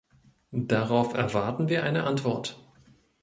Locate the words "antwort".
2.05-2.57